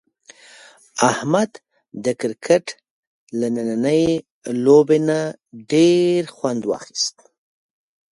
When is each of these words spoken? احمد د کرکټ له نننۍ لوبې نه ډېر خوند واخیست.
احمد 1.11 1.51
د 2.03 2.05
کرکټ 2.19 2.65
له 3.39 3.47
نننۍ 3.55 4.03
لوبې 4.63 4.99
نه 5.09 5.19
ډېر 5.71 6.21
خوند 6.35 6.61
واخیست. 6.65 7.15